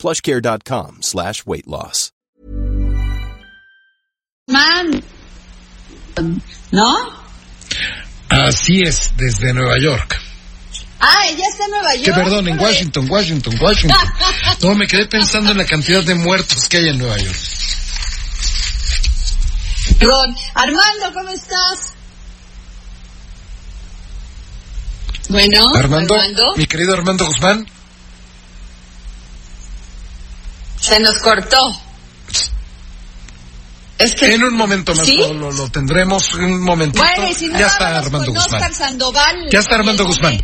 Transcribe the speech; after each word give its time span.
plushcare.com 0.00 1.02
slash 1.02 1.44
weight 1.46 1.66
loss. 1.66 2.12
Man. 4.48 5.02
¿No? 6.72 6.96
Así 8.28 8.82
es, 8.82 9.12
desde 9.16 9.52
Nueva 9.52 9.76
York. 9.80 10.20
Ah, 11.00 11.26
ella 11.28 11.44
está 11.50 11.64
en 11.64 11.70
Nueva 11.70 11.94
York. 11.94 12.04
Que 12.04 12.12
perdón, 12.12 12.48
en 12.48 12.58
Washington, 12.58 13.06
Washington, 13.10 13.54
Washington. 13.60 13.98
No, 14.62 14.74
me 14.74 14.86
quedé 14.86 15.06
pensando 15.06 15.52
en 15.52 15.58
la 15.58 15.64
cantidad 15.64 16.02
de 16.02 16.14
muertos 16.14 16.68
que 16.68 16.78
hay 16.78 16.88
en 16.88 16.98
Nueva 16.98 17.16
York. 17.16 17.38
Perdón. 19.98 20.36
Armando, 20.54 21.12
¿cómo 21.14 21.28
estás? 21.30 21.94
Bueno, 25.30 25.64
Armando, 25.76 26.14
Armando, 26.14 26.42
mi 26.56 26.66
querido 26.66 26.92
Armando 26.92 27.24
Guzmán, 27.24 27.64
se 30.90 31.00
nos 31.00 31.18
cortó. 31.20 31.72
Es 33.98 34.14
que 34.14 34.34
en 34.34 34.42
un 34.42 34.56
momento 34.56 34.94
más 34.94 35.06
¿Sí? 35.06 35.18
lo, 35.18 35.68
tendremos, 35.68 36.34
en 36.34 36.44
un 36.44 36.62
momentito. 36.62 37.04
Bueno, 37.04 37.28
y 37.28 37.34
si 37.34 37.48
no 37.48 37.58
ya 37.58 37.66
está 37.66 37.98
Armando 37.98 38.32
Guzmán. 38.32 38.72
Sandoval. 38.72 39.48
Ya 39.50 39.58
está 39.58 39.74
Armando 39.76 40.06
Guzmán. 40.06 40.42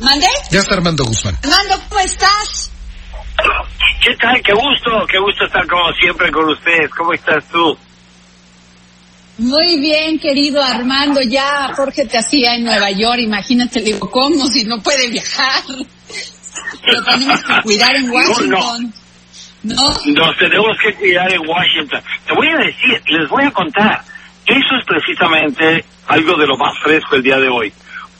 ¿Mandé? 0.00 0.26
Ya 0.50 0.60
está 0.60 0.74
Armando 0.74 1.04
Guzmán. 1.04 1.38
Armando, 1.42 1.80
¿cómo 1.88 2.00
estás? 2.00 2.70
¿Qué 4.04 4.16
tal? 4.20 4.42
Qué 4.42 4.52
gusto, 4.52 5.06
qué 5.08 5.18
gusto 5.20 5.44
estar 5.44 5.66
como 5.68 5.92
siempre 5.92 6.30
con 6.32 6.48
ustedes. 6.48 6.90
¿Cómo 6.90 7.12
estás 7.12 7.44
tú? 7.52 7.78
Muy 9.38 9.78
bien, 9.78 10.18
querido 10.18 10.60
Armando. 10.60 11.22
Ya 11.22 11.72
Jorge 11.76 12.04
te 12.06 12.18
hacía 12.18 12.56
en 12.56 12.64
Nueva 12.64 12.90
York. 12.90 13.20
Imagínate, 13.20 13.78
le 13.78 13.92
digo, 13.92 14.10
¿cómo? 14.10 14.48
Si 14.48 14.64
no 14.64 14.82
puede 14.82 15.08
viajar. 15.08 15.62
Lo 15.68 17.04
tenemos 17.04 17.44
que 17.44 17.62
cuidar 17.62 17.94
en 17.94 18.10
Washington. 18.10 18.82
¿No? 18.82 19.07
Nos 19.62 20.36
tenemos 20.38 20.76
que 20.78 20.94
cuidar 20.94 21.32
en 21.32 21.40
Washington. 21.48 22.00
Te 22.26 22.34
voy 22.34 22.48
a 22.48 22.58
decir, 22.58 23.02
les 23.06 23.28
voy 23.28 23.44
a 23.44 23.50
contar. 23.50 24.02
Eso 24.46 24.76
es 24.76 24.84
precisamente 24.86 25.84
algo 26.06 26.36
de 26.36 26.46
lo 26.46 26.56
más 26.56 26.78
fresco 26.78 27.16
el 27.16 27.22
día 27.22 27.38
de 27.38 27.48
hoy. 27.48 27.72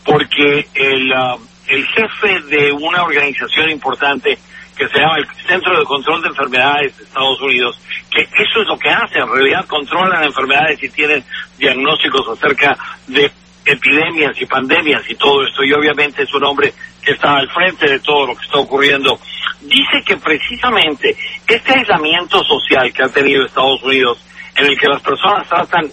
Porque 0.05 0.66
el, 0.75 1.12
ah, 1.12 1.36
el 1.69 1.86
jefe 1.86 2.41
de 2.48 2.72
una 2.72 3.03
organización 3.03 3.70
importante 3.70 4.39
que 4.77 4.89
se 4.89 5.00
llama 5.00 5.16
el 5.19 5.27
Centro 5.47 5.77
de 5.78 5.84
Control 5.84 6.22
de 6.22 6.28
Enfermedades 6.28 6.97
de 6.97 7.05
Estados 7.05 7.41
Unidos, 7.41 7.81
que 8.11 8.22
eso 8.22 8.62
es 8.62 8.69
lo 8.69 8.78
que 8.78 8.89
hace, 8.89 9.19
en 9.19 9.28
realidad 9.28 9.66
controlan 9.66 10.22
enfermedades 10.22 10.81
y 10.83 10.89
tienen 10.89 11.25
diagnósticos 11.59 12.28
acerca 12.28 12.78
de 13.09 13.31
epidemias 13.64 14.41
y 14.41 14.47
pandemias 14.47 15.03
y 15.09 15.16
todo 15.16 15.44
esto, 15.44 15.64
y 15.64 15.72
obviamente 15.72 16.22
es 16.22 16.33
un 16.33 16.44
hombre 16.44 16.72
que 17.03 17.12
está 17.12 17.34
al 17.36 17.50
frente 17.50 17.91
de 17.91 17.98
todo 18.00 18.28
lo 18.28 18.36
que 18.36 18.44
está 18.44 18.59
ocurriendo, 18.59 19.19
dice 19.61 20.03
que 20.06 20.17
precisamente 20.17 21.17
este 21.47 21.78
aislamiento 21.78 22.42
social 22.45 22.92
que 22.92 23.03
ha 23.03 23.09
tenido 23.09 23.45
Estados 23.45 23.83
Unidos, 23.83 24.19
en 24.56 24.67
el 24.67 24.78
que 24.78 24.89
las 24.89 25.03
personas 25.03 25.48
tratan 25.48 25.91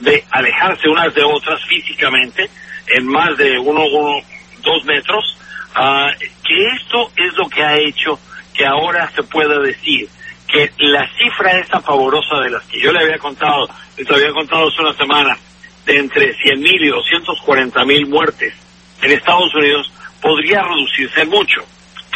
de 0.00 0.24
alejarse 0.30 0.88
unas 0.88 1.14
de 1.14 1.24
otras 1.24 1.60
físicamente, 1.68 2.48
en 2.88 3.06
más 3.06 3.36
de 3.36 3.58
uno, 3.58 3.84
uno 3.86 4.20
dos 4.62 4.84
metros, 4.84 5.38
ah, 5.74 6.10
que 6.44 6.68
esto 6.76 7.10
es 7.16 7.36
lo 7.36 7.48
que 7.48 7.62
ha 7.62 7.76
hecho 7.76 8.18
que 8.54 8.66
ahora 8.66 9.10
se 9.14 9.22
pueda 9.22 9.58
decir 9.60 10.08
que 10.48 10.72
la 10.78 11.06
cifra 11.16 11.58
esa 11.60 11.80
pavorosa 11.80 12.40
de 12.42 12.50
las 12.50 12.64
que 12.64 12.80
yo 12.80 12.90
le 12.90 13.00
había 13.00 13.18
contado, 13.18 13.68
les 13.96 14.10
había 14.10 14.32
contado 14.32 14.68
hace 14.68 14.82
una 14.82 14.94
semana, 14.94 15.36
de 15.84 15.98
entre 15.98 16.34
100.000 16.34 16.86
y 16.86 16.90
240.000 16.90 18.08
muertes 18.08 18.54
en 19.02 19.12
Estados 19.12 19.54
Unidos, 19.54 19.92
podría 20.20 20.62
reducirse 20.62 21.24
mucho. 21.26 21.64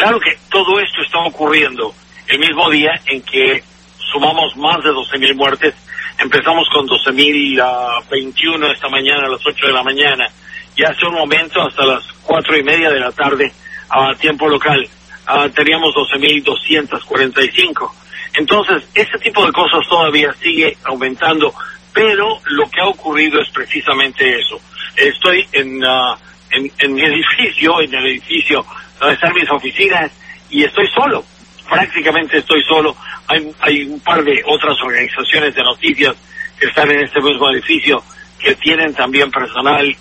Claro 0.03 0.19
que 0.19 0.37
todo 0.51 0.81
esto 0.81 1.01
está 1.01 1.21
ocurriendo 1.21 1.95
el 2.27 2.41
mismo 2.41 2.69
día 2.71 2.91
en 3.07 3.23
que 3.23 3.63
sumamos 4.11 4.57
más 4.57 4.83
de 4.83 4.91
12.000 4.91 5.37
muertes. 5.37 5.77
Empezamos 6.19 6.69
con 6.71 6.89
12.021 6.89 8.73
esta 8.73 8.89
mañana 8.89 9.29
a 9.29 9.31
las 9.31 9.47
8 9.47 9.65
de 9.65 9.73
la 9.73 9.85
mañana 9.85 10.29
y 10.75 10.83
hace 10.83 11.07
un 11.07 11.15
momento 11.15 11.63
hasta 11.63 11.87
las 11.87 12.03
cuatro 12.25 12.59
y 12.59 12.65
media 12.65 12.91
de 12.91 12.99
la 12.99 13.13
tarde 13.13 13.53
a 13.91 14.13
tiempo 14.17 14.49
local 14.49 14.85
ah, 15.29 15.49
teníamos 15.55 15.95
12.245. 15.95 17.93
Entonces, 18.39 18.83
este 18.95 19.19
tipo 19.21 19.47
de 19.47 19.53
cosas 19.53 19.89
todavía 19.89 20.35
sigue 20.43 20.77
aumentando, 20.83 21.55
pero 21.93 22.41
lo 22.47 22.69
que 22.69 22.81
ha 22.81 22.89
ocurrido 22.89 23.41
es 23.41 23.51
precisamente 23.51 24.37
eso. 24.37 24.61
Estoy 24.97 25.47
en, 25.53 25.81
ah, 25.85 26.19
en, 26.51 26.73
en 26.77 26.93
mi 26.93 27.03
edificio, 27.05 27.81
en 27.81 27.95
el 27.95 28.07
edificio 28.07 28.67
donde 29.03 29.15
están 29.17 29.35
mis 29.35 29.51
oficinas, 29.51 30.13
y 30.49 30.63
estoy 30.63 30.87
solo. 30.89 31.25
Prácticamente 31.69 32.39
estoy 32.39 32.63
solo. 32.63 32.95
Hay, 33.27 33.85
un 33.85 34.01
par 34.01 34.23
de 34.23 34.43
otras 34.47 34.81
organizaciones 34.81 35.55
de 35.55 35.63
noticias 35.63 36.15
que 36.59 36.67
están 36.67 36.91
en 36.91 37.03
este 37.05 37.21
mismo 37.21 37.51
edificio 37.51 38.03
que 38.39 38.55
tienen 38.57 38.95
también 38.95 39.31
personal 39.31 39.97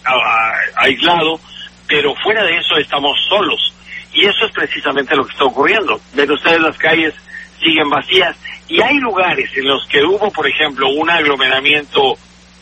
aislado, 0.75 1.39
pero 1.87 2.13
fuera 2.15 2.43
de 2.43 2.57
eso 2.57 2.77
estamos 2.77 3.17
solos. 3.27 3.73
Y 4.13 4.25
eso 4.25 4.45
es 4.45 4.51
precisamente 4.51 5.15
lo 5.15 5.25
que 5.25 5.31
está 5.31 5.45
ocurriendo. 5.45 5.99
Ven 6.13 6.29
ustedes 6.31 6.59
las 6.59 6.77
calles 6.77 7.13
siguen 7.59 7.89
vacías 7.89 8.35
y 8.67 8.81
hay 8.81 8.97
lugares 8.99 9.49
en 9.55 9.67
los 9.67 9.87
que 9.87 10.03
hubo, 10.03 10.31
por 10.31 10.47
ejemplo, 10.47 10.89
un 10.89 11.09
aglomeramiento 11.09 12.17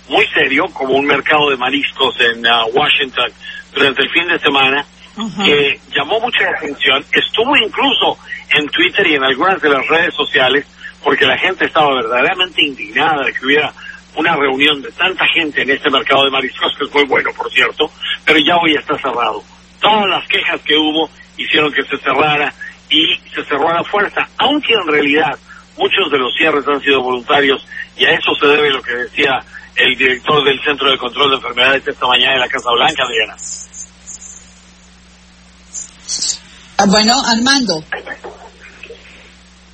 muy 0.09 0.25
serio, 0.27 0.67
como 0.73 0.95
un 0.95 1.05
mercado 1.05 1.49
de 1.49 1.57
mariscos 1.57 2.15
en 2.19 2.45
ah, 2.45 2.65
Washington 2.73 3.31
durante 3.73 4.03
el 4.03 4.09
fin 4.09 4.27
de 4.27 4.39
semana, 4.39 4.85
que 5.43 5.79
llamó 5.95 6.19
mucha 6.19 6.49
atención. 6.49 7.03
Estuvo 7.11 7.55
incluso 7.57 8.17
en 8.55 8.67
Twitter 8.69 9.07
y 9.07 9.15
en 9.15 9.23
algunas 9.23 9.61
de 9.61 9.69
las 9.69 9.87
redes 9.87 10.13
sociales, 10.13 10.65
porque 11.03 11.25
la 11.25 11.37
gente 11.37 11.65
estaba 11.65 11.93
verdaderamente 11.95 12.65
indignada 12.65 13.25
de 13.25 13.33
que 13.33 13.45
hubiera 13.45 13.73
una 14.15 14.35
reunión 14.35 14.81
de 14.81 14.91
tanta 14.91 15.25
gente 15.27 15.61
en 15.61 15.69
este 15.69 15.89
mercado 15.89 16.25
de 16.25 16.31
mariscos, 16.31 16.75
que 16.77 16.85
es 16.85 16.93
muy 16.93 17.05
bueno, 17.05 17.31
por 17.35 17.51
cierto, 17.51 17.91
pero 18.25 18.39
ya 18.39 18.57
hoy 18.57 18.73
está 18.73 18.97
cerrado. 18.97 19.43
Todas 19.79 20.09
las 20.09 20.27
quejas 20.27 20.61
que 20.61 20.75
hubo 20.75 21.09
hicieron 21.37 21.71
que 21.71 21.83
se 21.83 21.97
cerrara 21.97 22.53
y 22.89 23.17
se 23.33 23.43
cerró 23.45 23.69
a 23.69 23.75
la 23.75 23.83
fuerza, 23.83 24.27
aunque 24.37 24.73
en 24.73 24.87
realidad 24.87 25.37
muchos 25.77 26.11
de 26.11 26.17
los 26.17 26.33
cierres 26.35 26.67
han 26.67 26.81
sido 26.81 27.01
voluntarios 27.01 27.65
y 27.95 28.05
a 28.05 28.11
eso 28.11 28.33
se 28.35 28.47
debe 28.47 28.71
lo 28.71 28.81
que 28.81 28.93
decía 28.93 29.39
el 29.75 29.95
director 29.95 30.43
del 30.43 30.59
Centro 30.61 30.91
de 30.91 30.97
Control 30.97 31.29
de 31.29 31.35
Enfermedades 31.37 31.87
esta 31.87 32.07
mañana 32.07 32.33
en 32.33 32.39
la 32.41 32.49
Casa 32.49 32.69
Blanca, 32.71 33.03
Adriana. 33.03 33.35
Ah, 36.77 36.85
Bueno, 36.85 37.21
Armando. 37.25 37.83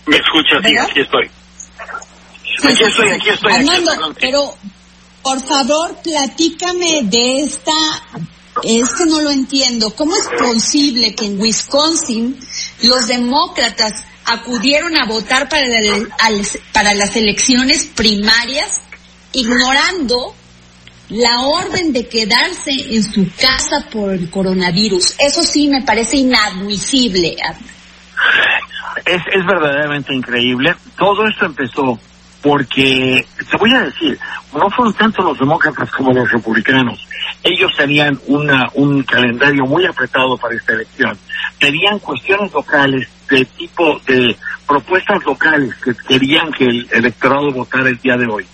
¿Me 0.07 0.17
escuchas? 0.17 0.61
Sí, 0.63 0.77
aquí 0.77 0.99
estoy. 1.01 1.29
Sí, 2.61 2.67
Aquí 2.67 2.83
estoy, 2.83 3.09
aquí 3.09 3.29
estoy. 3.29 3.53
aquí 3.53 3.61
Armando, 3.69 3.91
estoy 3.91 4.13
pero 4.19 4.55
por 5.23 5.41
favor, 5.41 5.97
platícame 6.03 7.01
de 7.03 7.41
esta. 7.43 7.71
Es 8.63 8.93
que 8.93 9.05
no 9.05 9.19
lo 9.21 9.31
entiendo. 9.31 9.93
¿Cómo 9.95 10.15
es 10.15 10.27
posible 10.39 11.13
que 11.15 11.25
en 11.25 11.41
Wisconsin 11.41 12.39
los 12.83 13.07
demócratas 13.07 13.91
acudieron 14.25 14.95
a 14.97 15.05
votar 15.05 15.49
para, 15.49 15.65
el- 15.65 16.09
al- 16.19 16.47
para 16.71 16.93
las 16.93 17.15
elecciones 17.15 17.85
primarias 17.85 18.81
ignorando 19.33 20.33
la 21.09 21.41
orden 21.41 21.93
de 21.93 22.07
quedarse 22.07 22.71
en 22.71 23.03
su 23.03 23.27
casa 23.35 23.87
por 23.91 24.11
el 24.11 24.29
coronavirus? 24.29 25.15
Eso 25.19 25.43
sí 25.43 25.67
me 25.67 25.81
parece 25.81 26.17
inadmisible. 26.17 27.35
es, 29.05 29.21
es 29.33 29.45
verdaderamente 29.45 30.13
increíble. 30.13 30.75
Todo 30.97 31.27
esto 31.27 31.45
empezó 31.45 31.99
porque, 32.45 33.25
te 33.49 33.57
voy 33.57 33.73
a 33.73 33.85
decir, 33.85 34.19
no 34.53 34.69
fueron 34.69 34.93
tanto 34.93 35.23
los 35.23 35.39
demócratas 35.39 35.89
como 35.89 36.13
los 36.13 36.31
republicanos. 36.31 37.07
Ellos 37.43 37.71
tenían 37.75 38.19
una, 38.27 38.69
un 38.75 39.01
calendario 39.01 39.65
muy 39.65 39.83
apretado 39.87 40.37
para 40.37 40.55
esta 40.55 40.73
elección. 40.73 41.17
Tenían 41.59 41.97
cuestiones 41.97 42.53
locales 42.53 43.09
de 43.27 43.45
tipo 43.45 43.99
de 44.05 44.35
propuestas 44.67 45.25
locales 45.25 45.73
que 45.83 45.95
querían 46.07 46.51
que 46.51 46.65
el 46.65 46.87
electorado 46.91 47.51
votara 47.51 47.89
el 47.89 47.97
día 47.97 48.15
de 48.15 48.27
hoy. 48.27 48.45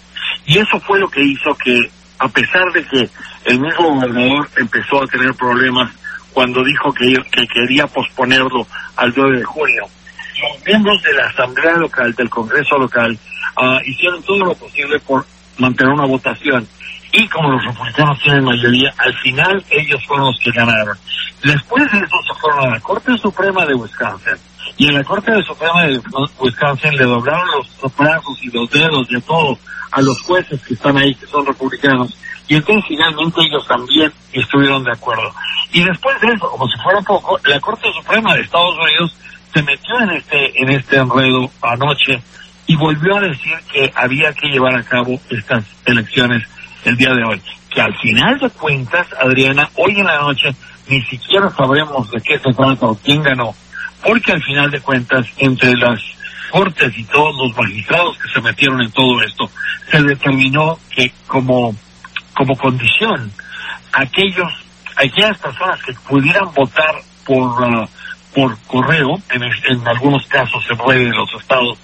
Y 0.45 0.57
eso 0.57 0.79
fue 0.79 0.97
lo 0.97 1.09
que 1.09 1.21
hizo 1.21 1.53
que, 1.61 1.91
a 2.21 2.27
pesar 2.27 2.71
de 2.71 2.85
que 2.85 3.09
el 3.45 3.59
mismo 3.59 3.95
gobernador 3.95 4.47
empezó 4.55 5.01
a 5.01 5.07
tener 5.07 5.33
problemas 5.33 5.91
cuando 6.31 6.63
dijo 6.63 6.93
que, 6.93 7.15
que 7.31 7.47
quería 7.47 7.87
posponerlo 7.87 8.67
al 8.95 9.11
9 9.15 9.39
de 9.39 9.43
junio, 9.43 9.83
los 10.41 10.65
miembros 10.65 11.01
de 11.01 11.13
la 11.13 11.27
Asamblea 11.27 11.77
Local, 11.77 12.13
del 12.13 12.29
Congreso 12.29 12.77
Local, 12.77 13.17
uh, 13.57 13.89
hicieron 13.89 14.21
todo 14.21 14.37
lo 14.37 14.53
posible 14.53 14.99
por 14.99 15.25
mantener 15.57 15.93
una 15.93 16.05
votación. 16.05 16.67
Y 17.11 17.27
como 17.27 17.51
los 17.53 17.65
republicanos 17.65 18.19
tienen 18.21 18.45
mayoría, 18.45 18.93
al 18.99 19.13
final 19.15 19.65
ellos 19.71 20.05
fueron 20.05 20.27
los 20.27 20.39
que 20.39 20.51
ganaron. 20.51 20.97
Después 21.43 21.91
de 21.91 21.97
eso 21.97 22.15
se 22.27 22.39
fueron 22.39 22.67
a 22.67 22.75
la 22.75 22.79
Corte 22.81 23.17
Suprema 23.17 23.65
de 23.65 23.73
Wisconsin. 23.73 24.37
Y 24.77 24.87
en 24.87 24.95
la 24.95 25.03
Corte 25.03 25.31
Suprema 25.43 25.83
de 25.85 26.01
Wisconsin 26.39 26.95
le 26.95 27.05
doblaron 27.05 27.47
los 27.81 27.95
brazos 27.95 28.37
y 28.41 28.49
los 28.51 28.69
dedos 28.69 29.07
y 29.09 29.21
todo 29.21 29.57
a 29.91 30.01
los 30.01 30.21
jueces 30.21 30.61
que 30.61 30.73
están 30.73 30.97
ahí, 30.97 31.13
que 31.15 31.27
son 31.27 31.45
republicanos. 31.45 32.17
Y 32.47 32.55
entonces 32.55 32.83
finalmente 32.87 33.41
ellos 33.41 33.65
también 33.67 34.11
estuvieron 34.33 34.83
de 34.83 34.91
acuerdo. 34.91 35.33
Y 35.73 35.83
después 35.83 36.19
de 36.21 36.33
eso, 36.33 36.49
como 36.49 36.67
si 36.67 36.77
fuera 36.81 37.01
poco, 37.01 37.39
la 37.45 37.59
Corte 37.59 37.87
Suprema 37.93 38.33
de 38.33 38.41
Estados 38.41 38.75
Unidos 38.77 39.15
se 39.53 39.63
metió 39.63 39.99
en 39.99 40.11
este, 40.11 40.61
en 40.61 40.69
este 40.69 40.97
enredo 40.97 41.49
anoche 41.61 42.21
y 42.67 42.75
volvió 42.75 43.17
a 43.17 43.21
decir 43.21 43.53
que 43.71 43.91
había 43.95 44.33
que 44.33 44.47
llevar 44.47 44.75
a 44.75 44.83
cabo 44.83 45.19
estas 45.29 45.63
elecciones 45.85 46.43
el 46.85 46.95
día 46.97 47.13
de 47.13 47.23
hoy. 47.23 47.41
Que 47.69 47.81
al 47.81 47.95
final 47.97 48.39
de 48.39 48.49
cuentas, 48.49 49.07
Adriana, 49.19 49.69
hoy 49.75 49.99
en 49.99 50.05
la 50.05 50.19
noche 50.19 50.55
ni 50.87 51.01
siquiera 51.03 51.49
sabremos 51.49 52.09
de 52.11 52.21
qué 52.21 52.37
se 52.37 52.51
trata 52.53 52.85
o 52.85 52.95
quién 52.95 53.23
ganó. 53.23 53.53
Porque 54.03 54.31
al 54.31 54.43
final 54.43 54.71
de 54.71 54.81
cuentas, 54.81 55.27
entre 55.37 55.75
las 55.77 55.99
cortes 56.51 56.97
y 56.97 57.03
todos 57.05 57.35
los 57.37 57.55
magistrados 57.55 58.17
que 58.17 58.29
se 58.29 58.41
metieron 58.41 58.81
en 58.81 58.91
todo 58.91 59.21
esto, 59.21 59.49
se 59.89 60.01
determinó 60.01 60.77
que 60.93 61.11
como, 61.27 61.75
como 62.35 62.55
condición, 62.57 63.31
aquellos, 63.93 64.51
aquellas 64.95 65.37
personas 65.37 65.81
que 65.83 65.93
pudieran 66.07 66.53
votar 66.53 66.95
por, 67.25 67.61
uh, 67.61 67.87
por 68.33 68.57
correo, 68.67 69.17
en, 69.29 69.87
algunos 69.87 70.25
casos 70.27 70.63
se 70.67 70.75
puede 70.75 71.03
en 71.03 71.15
los 71.15 71.33
estados, 71.33 71.77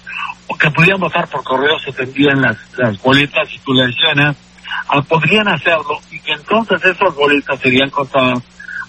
o 0.46 0.56
que 0.56 0.70
pudieran 0.70 1.00
votar 1.00 1.28
por 1.28 1.42
correo 1.44 1.78
se 1.80 1.92
tendrían 1.92 2.40
las, 2.40 2.56
las 2.76 3.00
boletas 3.02 3.48
y 3.52 3.58
tú 3.58 3.72
le 3.74 3.84
ah, 4.88 5.02
podrían 5.02 5.48
hacerlo 5.48 6.00
y 6.10 6.20
entonces 6.30 6.82
esas 6.84 7.14
boletas 7.14 7.60
serían 7.60 7.90
contadas 7.90 8.42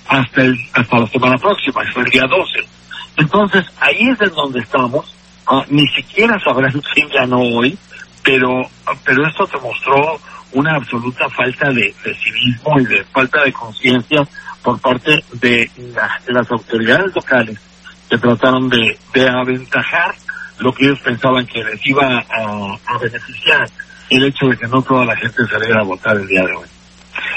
hasta 0.08 0.42
el, 0.42 0.58
hasta 0.74 1.00
la 1.00 1.08
semana 1.08 1.38
próxima, 1.38 1.82
hasta 1.82 2.00
el 2.00 2.10
día 2.10 2.24
12. 2.24 2.79
Entonces 3.20 3.66
ahí 3.80 4.10
es 4.10 4.22
en 4.22 4.34
donde 4.34 4.60
estamos 4.60 5.16
Uh, 5.50 5.64
ni 5.70 5.88
siquiera 5.88 6.40
sabrán 6.40 6.80
quién 6.94 7.10
ganó 7.10 7.40
hoy, 7.40 7.76
pero, 8.24 8.70
pero 9.04 9.26
esto 9.26 9.48
te 9.48 9.58
mostró 9.58 10.20
una 10.52 10.76
absoluta 10.76 11.28
falta 11.30 11.70
de, 11.70 11.94
de 12.04 12.16
civismo 12.16 12.80
y 12.80 12.86
de 12.86 13.04
falta 13.06 13.44
de 13.44 13.52
conciencia 13.52 14.28
por 14.62 14.80
parte 14.80 15.24
de, 15.34 15.72
la, 15.96 16.22
las 16.28 16.52
autoridades 16.52 17.16
locales 17.16 17.60
que 18.08 18.18
trataron 18.18 18.70
de, 18.70 18.98
de, 19.14 19.28
aventajar 19.28 20.14
lo 20.60 20.72
que 20.72 20.86
ellos 20.86 21.00
pensaban 21.00 21.48
que 21.48 21.64
les 21.64 21.84
iba 21.86 22.06
a, 22.06 22.78
a, 22.86 22.98
beneficiar 23.00 23.68
el 24.10 24.26
hecho 24.26 24.48
de 24.48 24.58
que 24.58 24.68
no 24.68 24.82
toda 24.84 25.06
la 25.06 25.16
gente 25.16 25.48
saliera 25.48 25.82
a 25.82 25.84
votar 25.84 26.16
el 26.16 26.28
día 26.28 26.44
de 26.44 26.54
hoy. 26.54 26.68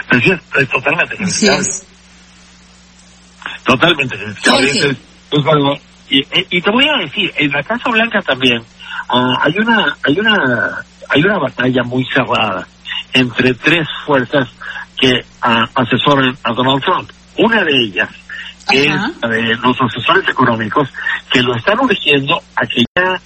Pero 0.08 0.22
sí, 0.22 0.30
es, 0.32 0.62
es 0.62 0.68
totalmente 0.68 1.16
criticable. 1.16 1.64
Sí 1.64 1.86
totalmente 3.64 4.16
criticable. 4.16 4.96
Pues, 5.32 5.44
bueno, 5.44 5.74
y, 6.10 6.22
y, 6.50 6.60
te 6.60 6.70
voy 6.70 6.86
a 6.86 6.98
decir, 6.98 7.32
en 7.38 7.50
la 7.52 7.62
Casa 7.62 7.88
Blanca 7.88 8.20
también 8.20 8.58
uh, 8.60 9.34
hay 9.40 9.58
una 9.58 9.96
hay 10.04 10.20
una 10.20 10.84
hay 11.08 11.22
una 11.22 11.38
batalla 11.38 11.82
muy 11.84 12.04
cerrada 12.04 12.68
entre 13.14 13.54
tres 13.54 13.88
fuerzas 14.04 14.46
que 15.00 15.24
uh, 15.42 15.80
asesoran 15.80 16.36
a 16.44 16.52
Donald 16.52 16.84
Trump. 16.84 17.10
Una 17.38 17.64
de 17.64 17.74
ellas 17.82 18.10
es 18.70 18.90
la 19.22 19.28
de 19.28 19.56
los 19.56 19.74
asesores 19.80 20.28
económicos 20.28 20.92
que 21.32 21.40
lo 21.40 21.56
están 21.56 21.80
urgiendo 21.80 22.38
a 22.56 22.66
que 22.66 22.84
ya 22.94 23.18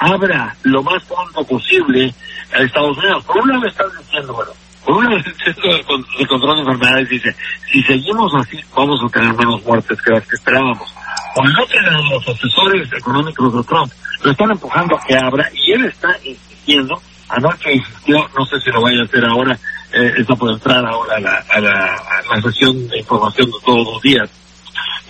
abra 0.00 0.54
lo 0.64 0.82
más 0.82 1.02
pronto 1.04 1.46
posible 1.46 2.14
a 2.52 2.58
Estados 2.58 2.98
Unidos. 2.98 3.24
Por 3.24 3.38
un 3.38 3.48
lado 3.48 3.66
están 3.66 3.86
diciendo, 3.98 4.34
bueno, 4.34 4.50
por 4.84 4.96
un 4.98 5.04
lado 5.04 5.16
el 6.18 6.28
control 6.28 6.56
de 6.56 6.60
enfermedades 6.60 7.08
dice, 7.08 7.34
si 7.72 7.82
seguimos 7.84 8.34
así 8.34 8.60
vamos 8.76 9.00
a 9.02 9.08
tener 9.08 9.32
menos 9.32 9.64
muertes 9.64 10.02
que 10.02 10.12
las 10.12 10.28
que 10.28 10.36
esperábamos 10.36 10.94
con 11.34 11.46
de 11.46 12.10
los 12.10 12.28
asesores 12.28 12.92
económicos 12.92 13.54
de 13.54 13.62
Trump 13.64 13.92
lo 14.22 14.30
están 14.30 14.50
empujando 14.52 14.96
a 14.96 15.00
que 15.04 15.16
abra 15.16 15.50
y 15.52 15.72
él 15.72 15.84
está 15.86 16.08
insistiendo, 16.22 17.00
anoche 17.28 17.74
insistió, 17.74 18.28
no 18.38 18.46
sé 18.46 18.60
si 18.60 18.70
lo 18.70 18.80
vaya 18.80 19.00
a 19.00 19.04
hacer 19.04 19.24
ahora, 19.24 19.58
eh, 19.92 20.12
está 20.16 20.34
por 20.36 20.50
entrar 20.50 20.84
ahora 20.86 21.16
a 21.16 21.20
la, 21.20 21.44
a 21.50 21.60
la, 21.60 21.94
a 21.94 22.34
la 22.36 22.42
sesión 22.42 22.88
de 22.88 22.98
información 22.98 23.46
de 23.46 23.56
todos 23.64 23.92
los 23.92 24.02
días. 24.02 24.30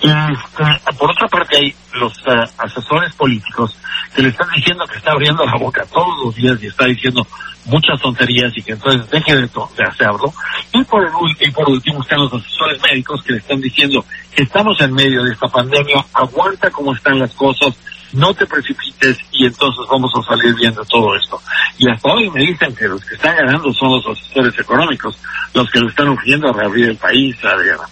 Este, 0.04 0.92
por 0.98 1.10
otra 1.10 1.26
parte 1.28 1.56
hay 1.56 1.74
los 1.94 2.12
uh, 2.26 2.44
asesores 2.58 3.14
políticos 3.14 3.74
que 4.14 4.20
le 4.20 4.28
están 4.28 4.50
diciendo 4.54 4.84
que 4.86 4.98
está 4.98 5.12
abriendo 5.12 5.46
la 5.46 5.56
boca 5.56 5.82
todos 5.90 6.26
los 6.26 6.34
días 6.34 6.62
y 6.62 6.66
está 6.66 6.84
diciendo 6.84 7.26
muchas 7.64 7.98
tonterías 8.02 8.52
y 8.54 8.62
que 8.62 8.72
entonces 8.72 9.08
deje 9.08 9.34
de, 9.34 9.46
de 9.48 9.84
hacerlo. 9.84 10.34
Y 10.74 10.84
por, 10.84 11.02
el, 11.02 11.10
y 11.40 11.50
por 11.52 11.70
último 11.70 12.02
están 12.02 12.20
los 12.20 12.34
asesores 12.34 12.82
médicos 12.82 13.22
que 13.22 13.32
le 13.32 13.38
están 13.38 13.62
diciendo 13.62 14.04
que 14.36 14.42
estamos 14.42 14.78
en 14.82 14.92
medio 14.92 15.24
de 15.24 15.32
esta 15.32 15.48
pandemia, 15.48 16.04
aguanta 16.12 16.70
como 16.70 16.94
están 16.94 17.18
las 17.18 17.32
cosas, 17.32 17.74
no 18.12 18.34
te 18.34 18.44
precipites 18.44 19.16
y 19.32 19.46
entonces 19.46 19.86
vamos 19.90 20.12
a 20.18 20.22
salir 20.22 20.54
bien 20.54 20.74
de 20.74 20.84
todo 20.84 21.16
esto. 21.16 21.40
Y 21.78 21.90
hasta 21.90 22.12
hoy 22.12 22.28
me 22.28 22.40
dicen 22.40 22.76
que 22.76 22.88
los 22.88 23.02
que 23.02 23.14
están 23.14 23.36
ganando 23.36 23.72
son 23.72 23.92
los 23.92 24.06
asesores 24.06 24.58
económicos, 24.58 25.18
los 25.54 25.70
que 25.70 25.80
le 25.80 25.86
están 25.86 26.10
urgiendo 26.10 26.50
a 26.50 26.52
reabrir 26.52 26.90
el 26.90 26.96
país, 26.98 27.42
Adriana. 27.42 27.84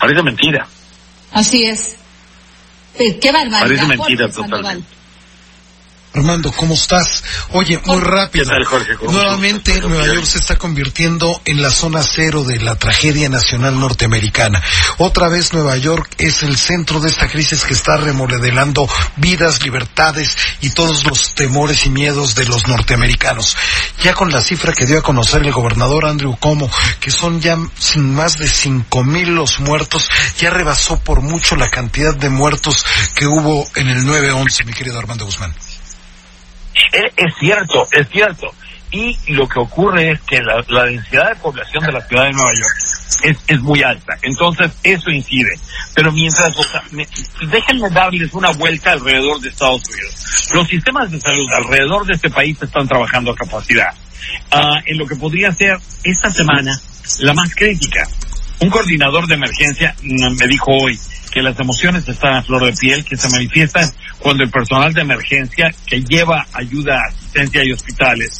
Parece 0.00 0.22
mentira. 0.22 0.66
Así 1.32 1.64
es. 1.64 1.96
Qué 2.96 3.32
barbaridad. 3.32 3.60
Parece 3.60 3.86
mentira 3.86 4.30
totalmente. 4.30 4.97
Armando, 6.18 6.52
¿cómo 6.52 6.74
estás? 6.74 7.22
Oye, 7.52 7.80
muy 7.84 8.00
rápido. 8.00 8.50
Nuevamente 9.10 9.80
Nueva 9.80 10.06
York 10.06 10.24
se 10.24 10.38
está 10.38 10.56
convirtiendo 10.56 11.40
en 11.44 11.62
la 11.62 11.70
zona 11.70 12.02
cero 12.02 12.44
de 12.44 12.58
la 12.58 12.76
tragedia 12.76 13.28
nacional 13.28 13.78
norteamericana. 13.78 14.62
Otra 14.98 15.28
vez 15.28 15.52
Nueva 15.52 15.76
York 15.76 16.10
es 16.18 16.42
el 16.42 16.56
centro 16.56 17.00
de 17.00 17.08
esta 17.08 17.28
crisis 17.28 17.64
que 17.64 17.74
está 17.74 17.96
remodelando 17.96 18.88
vidas, 19.16 19.62
libertades 19.62 20.36
y 20.60 20.70
todos 20.70 21.04
los 21.04 21.34
temores 21.34 21.86
y 21.86 21.90
miedos 21.90 22.34
de 22.34 22.46
los 22.46 22.66
norteamericanos. 22.66 23.56
Ya 24.02 24.14
con 24.14 24.32
la 24.32 24.40
cifra 24.40 24.72
que 24.72 24.86
dio 24.86 24.98
a 24.98 25.02
conocer 25.02 25.42
el 25.42 25.52
gobernador 25.52 26.06
Andrew 26.06 26.36
Cuomo, 26.36 26.70
que 27.00 27.10
son 27.10 27.40
ya 27.40 27.56
sin 27.78 28.14
más 28.14 28.38
de 28.38 28.48
cinco 28.48 29.04
mil 29.04 29.34
los 29.34 29.60
muertos, 29.60 30.10
ya 30.38 30.50
rebasó 30.50 30.98
por 30.98 31.22
mucho 31.22 31.54
la 31.54 31.70
cantidad 31.70 32.14
de 32.14 32.28
muertos 32.28 32.84
que 33.14 33.26
hubo 33.26 33.68
en 33.76 33.88
el 33.88 34.04
9-11, 34.04 34.64
mi 34.64 34.72
querido 34.72 34.98
Armando 34.98 35.24
Guzmán. 35.24 35.54
Es, 36.92 37.12
es, 37.16 37.34
cierto, 37.38 37.86
es 37.92 38.08
cierto. 38.08 38.52
Y 38.90 39.16
lo 39.32 39.46
que 39.46 39.58
ocurre 39.58 40.12
es 40.12 40.20
que 40.22 40.40
la, 40.40 40.84
densidad 40.84 41.28
de 41.28 41.36
población 41.36 41.84
de 41.84 41.92
la 41.92 42.00
ciudad 42.06 42.24
de 42.24 42.32
Nueva 42.32 42.52
York 42.54 42.76
es, 43.24 43.36
es 43.46 43.60
muy 43.60 43.82
alta. 43.82 44.14
Entonces, 44.22 44.72
eso 44.82 45.10
incide. 45.10 45.58
Pero 45.94 46.10
mientras, 46.12 46.56
o 46.56 46.62
sea, 46.62 46.82
me, 46.92 47.06
déjenme 47.50 47.90
darles 47.90 48.32
una 48.32 48.50
vuelta 48.52 48.92
alrededor 48.92 49.40
de 49.40 49.50
Estados 49.50 49.82
Unidos. 49.88 50.50
Los 50.54 50.68
sistemas 50.68 51.10
de 51.10 51.20
salud 51.20 51.46
alrededor 51.52 52.06
de 52.06 52.14
este 52.14 52.30
país 52.30 52.56
están 52.62 52.88
trabajando 52.88 53.32
a 53.32 53.34
capacidad. 53.34 53.92
Uh, 54.52 54.80
en 54.86 54.98
lo 54.98 55.06
que 55.06 55.16
podría 55.16 55.52
ser 55.52 55.78
esta 56.04 56.30
semana 56.30 56.78
la 57.20 57.34
más 57.34 57.54
crítica. 57.54 58.06
Un 58.60 58.70
coordinador 58.70 59.26
de 59.28 59.34
emergencia 59.34 59.94
me 60.02 60.46
dijo 60.48 60.72
hoy 60.72 60.98
que 61.30 61.42
las 61.42 61.58
emociones 61.60 62.08
están 62.08 62.34
a 62.34 62.42
flor 62.42 62.64
de 62.64 62.72
piel, 62.72 63.04
que 63.04 63.16
se 63.16 63.28
manifiestan 63.28 63.88
cuando 64.18 64.42
el 64.42 64.50
personal 64.50 64.92
de 64.92 65.02
emergencia 65.02 65.72
que 65.86 66.00
lleva 66.02 66.44
ayuda, 66.52 67.00
asistencia 67.28 67.64
y 67.64 67.72
hospitales 67.72 68.30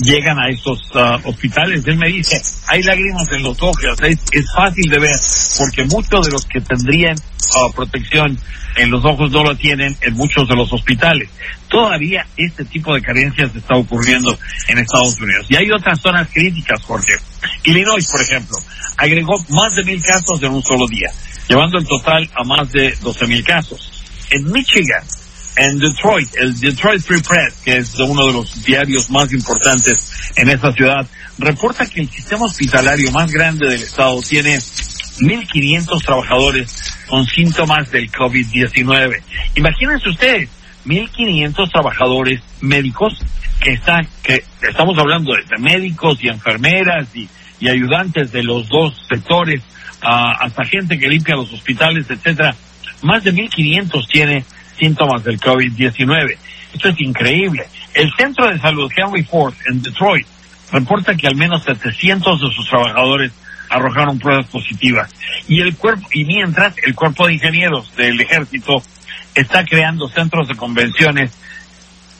llegan 0.00 0.38
a 0.38 0.48
estos 0.48 0.90
uh, 0.94 1.28
hospitales. 1.28 1.82
Él 1.86 1.96
me 1.96 2.08
dice, 2.08 2.40
hay 2.68 2.82
lágrimas 2.82 3.30
en 3.32 3.42
los 3.42 3.60
ojos, 3.60 3.78
es, 4.02 4.18
es 4.32 4.52
fácil 4.54 4.88
de 4.90 4.98
ver, 4.98 5.16
porque 5.58 5.84
muchos 5.84 6.26
de 6.26 6.32
los 6.32 6.44
que 6.44 6.60
tendrían 6.60 7.16
uh, 7.16 7.72
protección 7.72 8.38
en 8.76 8.90
los 8.90 9.04
ojos 9.04 9.30
no 9.30 9.42
lo 9.42 9.56
tienen 9.56 9.96
en 10.02 10.14
muchos 10.14 10.46
de 10.48 10.54
los 10.54 10.72
hospitales. 10.72 11.30
Todavía 11.68 12.26
este 12.36 12.64
tipo 12.66 12.94
de 12.94 13.00
carencias 13.00 13.54
está 13.56 13.74
ocurriendo 13.74 14.38
en 14.68 14.78
Estados 14.78 15.18
Unidos. 15.18 15.46
Y 15.48 15.56
hay 15.56 15.70
otras 15.70 16.00
zonas 16.00 16.28
críticas, 16.32 16.82
Jorge. 16.82 17.14
Illinois, 17.64 18.06
por 18.10 18.20
ejemplo, 18.20 18.56
agregó 18.98 19.34
más 19.48 19.74
de 19.74 19.84
mil 19.84 20.02
casos 20.02 20.42
en 20.42 20.52
un 20.52 20.62
solo 20.62 20.86
día, 20.86 21.10
llevando 21.48 21.78
el 21.78 21.86
total 21.86 22.28
a 22.34 22.44
más 22.44 22.70
de 22.70 22.94
12 23.00 23.26
mil 23.26 23.42
casos. 23.42 23.92
En 24.30 24.44
Michigan, 24.52 25.02
en 25.56 25.78
Detroit, 25.78 26.28
el 26.36 26.58
Detroit 26.60 27.02
Free 27.02 27.22
Press, 27.22 27.54
que 27.64 27.78
es 27.78 27.98
uno 27.98 28.26
de 28.26 28.32
los 28.34 28.64
diarios 28.64 29.10
más 29.10 29.32
importantes 29.32 30.12
en 30.36 30.50
esa 30.50 30.70
ciudad, 30.72 31.06
reporta 31.38 31.86
que 31.86 32.02
el 32.02 32.10
sistema 32.10 32.44
hospitalario 32.44 33.10
más 33.12 33.30
grande 33.32 33.66
del 33.66 33.82
estado 33.82 34.20
tiene 34.20 34.56
1.500 34.56 36.04
trabajadores 36.04 36.94
con 37.08 37.24
síntomas 37.26 37.90
del 37.90 38.10
COVID-19. 38.10 39.22
Imagínense 39.54 40.08
ustedes, 40.10 40.50
1.500 40.84 41.72
trabajadores 41.72 42.42
médicos 42.60 43.14
que 43.60 43.72
están, 43.72 44.06
que 44.22 44.44
estamos 44.60 44.98
hablando 44.98 45.32
de 45.32 45.58
médicos 45.58 46.18
y 46.22 46.28
enfermeras 46.28 47.08
y, 47.14 47.28
ayudantes 47.66 48.30
de 48.30 48.44
los 48.44 48.68
dos 48.68 48.94
sectores, 49.08 49.62
uh, 50.02 50.44
hasta 50.44 50.62
gente 50.66 50.98
que 50.98 51.08
limpia 51.08 51.34
los 51.34 51.52
hospitales, 51.52 52.06
etcétera. 52.08 52.54
Más 53.02 53.24
de 53.24 53.32
1.500 53.32 54.06
tiene 54.06 54.44
síntomas 54.76 55.24
del 55.24 55.40
COVID-19. 55.40 56.36
Esto 56.72 56.88
es 56.88 57.00
increíble. 57.00 57.66
El 57.94 58.12
Centro 58.16 58.46
de 58.46 58.58
Salud 58.58 58.90
Henry 58.94 59.24
Ford 59.24 59.54
en 59.70 59.82
Detroit 59.82 60.26
reporta 60.72 61.16
que 61.16 61.26
al 61.26 61.36
menos 61.36 61.64
700 61.64 62.40
de 62.40 62.50
sus 62.54 62.68
trabajadores 62.68 63.32
arrojaron 63.68 64.18
pruebas 64.18 64.46
positivas. 64.46 65.10
Y 65.48 65.60
el 65.60 65.76
cuerpo, 65.76 66.06
y 66.12 66.24
mientras 66.24 66.74
el 66.84 66.94
cuerpo 66.94 67.26
de 67.26 67.34
ingenieros 67.34 67.94
del 67.96 68.20
ejército 68.20 68.82
está 69.34 69.64
creando 69.64 70.08
centros 70.08 70.48
de 70.48 70.54
convenciones, 70.54 71.32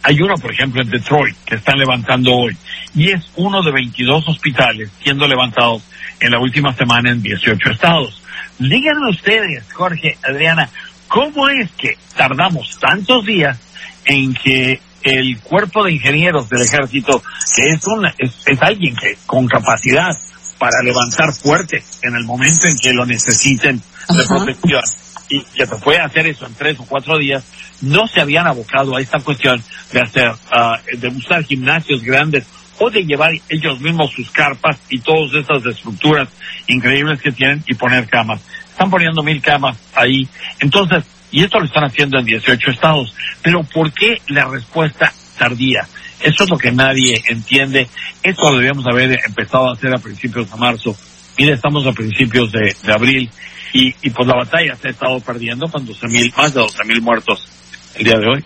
hay 0.03 0.21
uno, 0.21 0.35
por 0.37 0.53
ejemplo, 0.53 0.83
en 0.83 0.91
Detroit, 0.91 1.37
que 1.45 1.57
están 1.57 1.79
levantando 1.79 2.33
hoy, 2.33 2.57
y 2.95 3.11
es 3.11 3.29
uno 3.37 3.63
de 3.63 3.73
22 3.73 4.29
hospitales 4.29 4.91
siendo 5.03 5.27
levantados 5.27 5.83
en 6.21 6.31
la 6.31 6.39
última 6.39 6.73
semana 6.73 7.11
en 7.11 7.23
18 7.23 7.71
estados. 7.71 8.23
Díganme 8.59 9.11
ustedes, 9.11 9.65
Jorge, 9.73 10.17
Adriana, 10.23 10.71
¿cómo 11.09 11.49
es 11.49 11.71
que 11.73 11.97
tardamos 12.17 12.79
tantos 12.79 13.25
días 13.25 13.59
en 14.05 14.35
que 14.35 14.81
el 15.03 15.39
cuerpo 15.41 15.85
de 15.85 15.93
ingenieros 15.93 16.49
del 16.49 16.63
ejército, 16.63 17.23
que 17.55 17.63
es, 17.63 17.87
una, 17.87 18.15
es, 18.19 18.33
es 18.47 18.63
alguien 18.63 18.97
que 18.97 19.17
con 19.27 19.47
capacidad 19.47 20.11
para 20.59 20.83
levantar 20.83 21.33
fuerte 21.33 21.83
en 22.03 22.17
el 22.17 22.25
momento 22.25 22.67
en 22.67 22.77
que 22.77 22.93
lo 22.93 23.07
necesiten 23.07 23.79
de 23.79 24.25
protección. 24.27 24.83
Y 25.29 25.43
que 25.43 25.67
se 25.67 25.77
puede 25.77 25.99
hacer 25.99 26.27
eso 26.29 26.47
en 26.47 26.55
tres 26.55 26.79
o 26.79 26.85
cuatro 26.85 27.19
días, 27.19 27.45
no 27.83 28.07
se 28.07 28.21
habían 28.21 28.47
abocado 28.47 28.97
a 28.97 29.01
esta 29.01 29.19
cuestión 29.19 29.63
de 29.93 30.01
hacer, 30.01 30.29
uh, 30.29 30.99
de 30.99 31.09
usar 31.09 31.43
gimnasios 31.45 32.03
grandes 32.03 32.47
o 32.79 32.91
de 32.91 33.05
llevar 33.05 33.33
ellos 33.49 33.81
mismos 33.81 34.13
sus 34.13 34.31
carpas 34.31 34.79
y 34.89 35.01
todas 35.01 35.33
esas 35.35 35.65
estructuras 35.67 36.29
increíbles 36.69 37.21
que 37.21 37.33
tienen 37.33 37.65
y 37.67 37.75
poner 37.75 38.07
camas. 38.07 38.41
Están 38.76 38.90
poniendo 38.90 39.23
mil 39.23 39.40
camas 39.40 39.78
ahí. 39.95 40.28
Entonces, 40.61 41.02
y 41.30 41.42
esto 41.42 41.59
lo 41.59 41.64
están 41.64 41.85
haciendo 41.85 42.18
en 42.18 42.26
18 42.26 42.73
estados. 42.73 43.14
Pero 43.40 43.62
¿por 43.62 43.90
qué 43.90 44.21
la 44.28 44.45
respuesta 44.45 45.11
tardía? 45.38 45.88
Eso 46.21 46.45
es 46.45 46.50
lo 46.50 46.59
que 46.59 46.73
nadie 46.73 47.23
entiende. 47.26 47.88
Esto 48.23 48.50
lo 48.50 48.59
debíamos 48.59 48.87
haber 48.87 49.18
empezado 49.25 49.71
a 49.71 49.73
hacer 49.73 49.95
a 49.95 49.99
principios 49.99 50.50
de 50.50 50.56
marzo. 50.59 50.95
Mire, 51.38 51.54
estamos 51.54 51.87
a 51.87 51.92
principios 51.92 52.52
de, 52.52 52.76
abril 52.92 53.30
y, 53.73 53.95
y 54.02 54.11
pues 54.11 54.28
la 54.28 54.37
batalla 54.37 54.76
se 54.76 54.88
ha 54.88 54.90
estado 54.90 55.21
perdiendo 55.21 55.68
con 55.68 55.87
12 55.87 56.09
mil, 56.09 56.30
más 56.37 56.52
de 56.52 56.61
12 56.61 56.85
mil 56.85 57.00
muertos 57.00 57.49
el 57.95 58.04
día 58.04 58.18
de 58.18 58.26
hoy. 58.28 58.45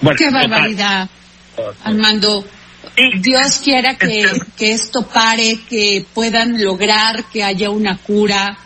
Bueno, 0.00 0.16
Qué 0.16 0.30
barbaridad, 0.30 1.08
Armando. 1.82 2.44
Dios 3.20 3.60
quiera 3.64 3.96
que, 3.96 4.30
que 4.56 4.72
esto 4.72 5.06
pare, 5.06 5.58
que 5.68 6.04
puedan 6.14 6.62
lograr 6.62 7.24
que 7.24 7.42
haya 7.42 7.70
una 7.70 7.98
cura, 7.98 8.56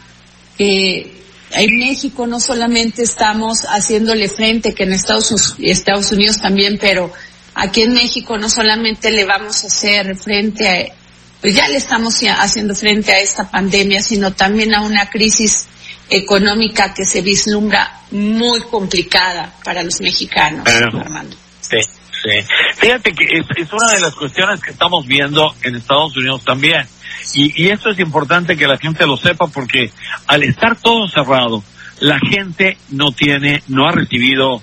que 0.56 1.24
en 1.50 1.78
México 1.78 2.26
no 2.26 2.40
solamente 2.40 3.02
estamos 3.02 3.60
haciéndole 3.62 4.28
frente, 4.28 4.74
que 4.74 4.84
en 4.84 4.92
Estados, 4.92 5.56
Estados 5.58 6.10
Unidos 6.12 6.40
también, 6.40 6.78
pero 6.80 7.12
Aquí 7.54 7.82
en 7.82 7.94
México 7.94 8.36
no 8.36 8.48
solamente 8.48 9.10
le 9.12 9.24
vamos 9.24 9.62
a 9.62 9.68
hacer 9.68 10.16
frente 10.16 10.68
a, 10.68 10.94
pues 11.40 11.54
ya 11.54 11.68
le 11.68 11.76
estamos 11.76 12.20
haciendo 12.36 12.74
frente 12.74 13.12
a 13.12 13.20
esta 13.20 13.48
pandemia, 13.48 14.00
sino 14.00 14.32
también 14.32 14.74
a 14.74 14.82
una 14.82 15.08
crisis 15.08 15.68
económica 16.10 16.92
que 16.92 17.04
se 17.04 17.22
vislumbra 17.22 18.00
muy 18.10 18.60
complicada 18.62 19.54
para 19.64 19.82
los 19.82 20.00
mexicanos, 20.00 20.66
Armando. 20.66 21.36
Sí, 21.60 21.78
sí. 21.80 22.46
Fíjate 22.76 23.12
que 23.12 23.24
es, 23.24 23.72
una 23.72 23.92
de 23.92 24.00
las 24.00 24.14
cuestiones 24.14 24.60
que 24.60 24.72
estamos 24.72 25.06
viendo 25.06 25.54
en 25.62 25.76
Estados 25.76 26.16
Unidos 26.16 26.42
también. 26.44 26.86
Y, 27.34 27.64
y 27.64 27.68
esto 27.68 27.90
es 27.90 27.98
importante 27.98 28.56
que 28.56 28.66
la 28.66 28.78
gente 28.78 29.06
lo 29.06 29.16
sepa 29.16 29.46
porque 29.46 29.90
al 30.26 30.42
estar 30.42 30.76
todo 30.76 31.08
cerrado, 31.08 31.64
la 32.00 32.18
gente 32.18 32.76
no 32.90 33.12
tiene, 33.12 33.62
no 33.68 33.88
ha 33.88 33.92
recibido 33.92 34.60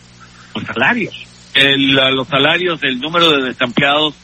los 0.53 0.63
salarios 0.65 1.31
el, 1.53 1.91
los 2.15 2.27
salarios, 2.27 2.81
el 2.83 2.99
número 2.99 3.31
de 3.31 3.49
desempleados 3.49 4.15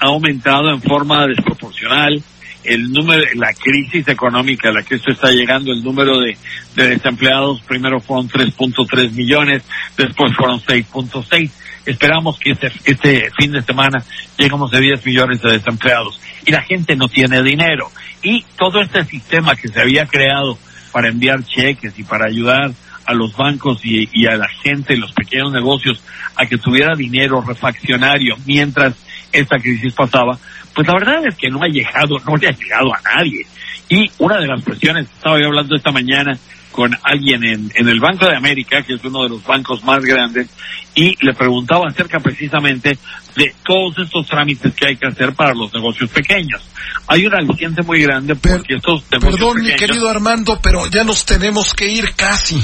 ha 0.00 0.06
aumentado 0.06 0.70
en 0.70 0.82
forma 0.82 1.26
desproporcional. 1.26 2.22
El 2.64 2.90
número, 2.90 3.22
la 3.36 3.52
crisis 3.54 4.08
económica 4.08 4.70
a 4.70 4.72
la 4.72 4.82
que 4.82 4.96
esto 4.96 5.12
está 5.12 5.30
llegando, 5.30 5.72
el 5.72 5.84
número 5.84 6.18
de, 6.18 6.36
de 6.74 6.88
desempleados 6.88 7.60
primero 7.60 8.00
fueron 8.00 8.28
3.3 8.28 9.12
millones, 9.12 9.62
después 9.96 10.34
fueron 10.34 10.60
6.6. 10.60 11.50
Esperamos 11.86 12.38
que 12.38 12.50
este, 12.50 12.70
este 12.84 13.30
fin 13.38 13.52
de 13.52 13.62
semana 13.62 14.02
lleguemos 14.36 14.74
a 14.74 14.78
10 14.78 15.06
millones 15.06 15.40
de 15.40 15.52
desempleados. 15.52 16.20
Y 16.44 16.50
la 16.50 16.62
gente 16.62 16.96
no 16.96 17.08
tiene 17.08 17.42
dinero. 17.42 17.90
Y 18.22 18.44
todo 18.56 18.80
este 18.80 19.04
sistema 19.04 19.54
que 19.54 19.68
se 19.68 19.80
había 19.80 20.06
creado 20.06 20.58
para 20.92 21.08
enviar 21.08 21.44
cheques 21.44 21.98
y 21.98 22.02
para 22.02 22.26
ayudar 22.26 22.72
a 23.06 23.14
los 23.14 23.36
bancos 23.36 23.80
y, 23.84 24.26
a 24.26 24.36
la 24.36 24.48
gente, 24.48 24.96
los 24.96 25.12
pequeños 25.12 25.52
negocios, 25.52 26.02
a 26.34 26.44
que 26.46 26.58
tuviera 26.58 26.96
dinero 26.96 27.40
refaccionario 27.40 28.36
mientras 28.44 28.94
esta 29.32 29.58
crisis 29.58 29.94
pasaba, 29.94 30.38
pues 30.74 30.86
la 30.86 30.94
verdad 30.94 31.26
es 31.26 31.36
que 31.36 31.48
no 31.48 31.62
ha 31.62 31.68
llegado, 31.68 32.18
no 32.26 32.36
le 32.36 32.48
ha 32.48 32.52
llegado 32.52 32.92
a 32.94 33.00
nadie. 33.16 33.46
Y 33.88 34.10
una 34.18 34.40
de 34.40 34.46
las 34.46 34.62
cuestiones, 34.62 35.06
estaba 35.06 35.38
yo 35.40 35.46
hablando 35.46 35.76
esta 35.76 35.92
mañana 35.92 36.36
con 36.72 36.96
alguien 37.02 37.42
en, 37.44 37.72
en 37.74 37.88
el 37.88 38.00
Banco 38.00 38.26
de 38.26 38.36
América, 38.36 38.82
que 38.82 38.94
es 38.94 39.04
uno 39.04 39.22
de 39.22 39.30
los 39.30 39.44
bancos 39.44 39.82
más 39.84 40.04
grandes, 40.04 40.48
y 40.94 41.16
le 41.24 41.32
preguntaba 41.34 41.88
acerca 41.88 42.20
precisamente 42.20 42.98
de 43.36 43.54
todos 43.64 43.98
estos 43.98 44.26
trámites 44.26 44.74
que 44.74 44.88
hay 44.88 44.96
que 44.96 45.06
hacer 45.06 45.34
para 45.34 45.54
los 45.54 45.72
negocios 45.72 46.10
pequeños. 46.10 46.62
Hay 47.06 47.26
una 47.26 47.38
aliciente 47.38 47.82
muy 47.82 48.02
grande 48.02 48.34
porque 48.34 48.74
estos 48.74 49.04
negocios 49.10 49.40
Perdón, 49.40 49.62
mi 49.62 49.74
querido 49.74 50.08
Armando, 50.08 50.58
pero 50.62 50.86
ya 50.86 51.04
nos 51.04 51.24
tenemos 51.24 51.72
que 51.74 51.86
ir 51.86 52.14
casi. 52.14 52.58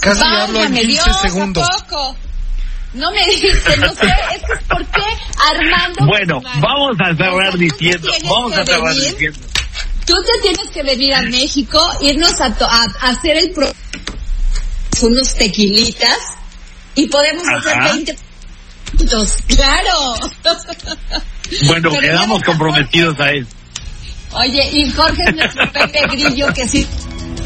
Casi 0.00 0.22
hablo 0.22 0.64
en 0.64 0.74
15 0.74 1.12
segundos. 1.22 1.68
No 2.94 3.10
me 3.10 3.26
dijiste, 3.26 3.76
no 3.78 3.88
sé, 3.88 4.06
es 4.34 4.42
que 4.42 4.52
es 4.52 4.62
por 4.68 4.86
qué 4.86 5.02
Armando. 5.50 6.06
Bueno, 6.06 6.40
vamos 6.60 6.96
a 7.00 7.14
cerrar 7.14 7.58
diciendo, 7.58 8.08
vamos 8.24 8.56
a 8.56 8.64
cerrar 8.64 8.94
diciendo. 8.94 9.38
Tú 10.06 10.14
te 10.22 10.48
tienes 10.48 10.68
que 10.72 10.82
venir 10.82 11.14
a 11.14 11.22
México, 11.22 11.80
irnos 12.00 12.40
a, 12.40 12.54
hacer 13.02 13.36
el 13.38 13.50
pro 13.50 13.72
unos 15.02 15.34
tequilitas 15.34 16.18
y 16.94 17.06
podemos 17.08 17.44
hacer 17.58 17.82
20 17.82 18.16
puntos, 18.96 19.36
claro. 19.48 20.14
Bueno, 21.66 21.90
quedamos 21.90 22.42
comprometidos 22.42 23.18
a 23.20 23.30
eso. 23.30 23.48
Oye, 24.32 24.70
y 24.72 24.90
Jorge 24.90 25.22
es 25.26 25.36
nuestro 25.36 25.72
Pepe 25.72 26.06
Grillo 26.08 26.52
que 26.52 26.66
sí 26.68 26.86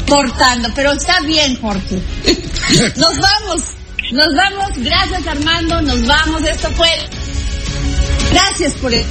portando, 0.07 0.69
pero 0.75 0.91
está 0.93 1.19
bien, 1.21 1.59
Jorge. 1.61 1.99
Nos 2.95 3.19
vamos, 3.19 3.63
nos 4.11 4.27
vamos, 4.35 4.77
gracias 4.77 5.27
Armando, 5.27 5.81
nos 5.81 6.05
vamos, 6.05 6.41
esto 6.43 6.69
fue. 6.71 6.89
Gracias 8.31 8.73
por 8.75 8.93
el... 8.93 9.05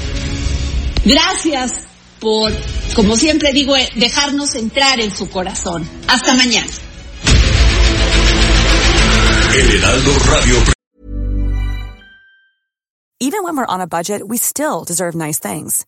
Gracias 1.05 1.73
por, 2.19 2.53
como 2.99 3.17
siempre 3.17 3.53
digo, 3.53 3.77
eh, 3.77 3.89
dejarnos 3.95 4.57
entrar 4.57 4.99
en 4.99 5.15
su 5.15 5.31
corazón. 5.31 5.89
Hasta 6.09 6.35
mañana. 6.35 6.67
Radio. 10.27 10.57
Even 13.21 13.45
when 13.45 13.57
we're 13.57 13.73
on 13.73 13.81
a 13.81 13.87
budget, 13.87 14.27
we 14.27 14.37
still 14.37 14.83
deserve 14.85 15.15
nice 15.15 15.39
things. 15.39 15.87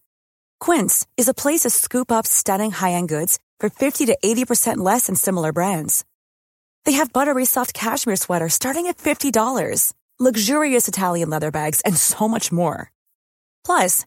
Quince 0.61 1.05
is 1.17 1.29
a 1.29 1.35
place 1.35 1.63
to 1.63 1.71
scoop 1.71 2.13
up 2.13 2.29
stunning 2.29 2.71
high-end 2.71 3.09
goods 3.09 3.41
for 3.59 3.69
50 3.69 4.07
to 4.07 4.17
80% 4.25 4.77
less 4.77 5.07
than 5.07 5.17
similar 5.17 5.53
brands. 5.53 6.05
They 6.85 6.93
have 6.93 7.13
buttery 7.13 7.45
soft 7.45 7.75
cashmere 7.75 8.17
sweaters 8.17 8.55
starting 8.55 8.87
at 8.87 8.99
$50, 8.99 9.93
luxurious 10.21 10.87
Italian 10.87 11.29
leather 11.29 11.51
bags, 11.51 11.81
and 11.81 11.97
so 11.97 12.29
much 12.29 12.53
more. 12.53 12.93
Plus, 13.65 14.07